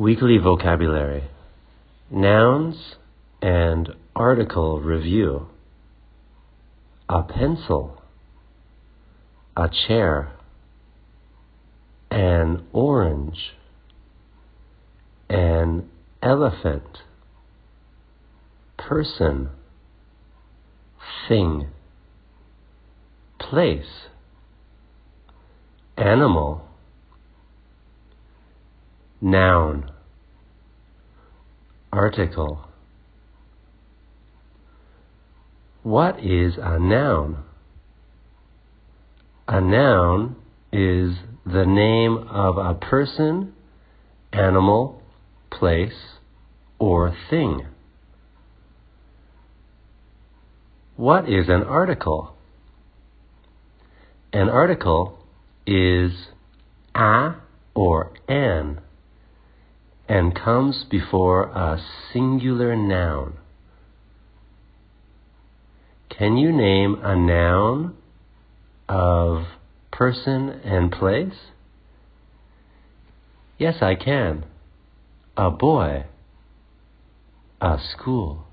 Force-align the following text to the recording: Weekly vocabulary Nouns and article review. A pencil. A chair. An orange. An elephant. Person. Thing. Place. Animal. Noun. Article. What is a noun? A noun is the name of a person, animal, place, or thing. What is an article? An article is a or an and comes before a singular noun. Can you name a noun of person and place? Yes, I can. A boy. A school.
Weekly 0.00 0.38
vocabulary 0.38 1.24
Nouns 2.10 2.94
and 3.42 3.90
article 4.16 4.80
review. 4.80 5.48
A 7.06 7.22
pencil. 7.22 8.00
A 9.54 9.68
chair. 9.68 10.32
An 12.10 12.64
orange. 12.72 13.52
An 15.28 15.90
elephant. 16.22 17.00
Person. 18.78 19.50
Thing. 21.28 21.68
Place. 23.38 24.06
Animal. 25.98 26.69
Noun. 29.20 29.90
Article. 31.92 32.64
What 35.82 36.20
is 36.20 36.54
a 36.56 36.78
noun? 36.78 37.44
A 39.46 39.60
noun 39.60 40.36
is 40.72 41.16
the 41.44 41.66
name 41.66 42.16
of 42.30 42.56
a 42.56 42.74
person, 42.74 43.52
animal, 44.32 45.02
place, 45.50 46.18
or 46.78 47.14
thing. 47.28 47.66
What 50.96 51.28
is 51.28 51.48
an 51.48 51.62
article? 51.64 52.34
An 54.32 54.48
article 54.48 55.18
is 55.66 56.12
a 56.94 57.34
or 57.74 58.12
an 58.28 58.80
and 60.10 60.34
comes 60.34 60.84
before 60.90 61.44
a 61.50 61.80
singular 62.12 62.74
noun. 62.74 63.32
Can 66.08 66.36
you 66.36 66.50
name 66.50 66.98
a 67.00 67.14
noun 67.14 67.96
of 68.88 69.44
person 69.92 70.48
and 70.64 70.90
place? 70.90 71.52
Yes, 73.56 73.76
I 73.80 73.94
can. 73.94 74.46
A 75.36 75.48
boy. 75.48 76.06
A 77.60 77.78
school. 77.78 78.46